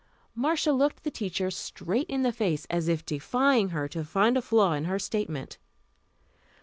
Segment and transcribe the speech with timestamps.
[0.33, 4.41] Marcia looked the teacher straight in the face, as if defying her to find a
[4.41, 5.59] flaw in her statement.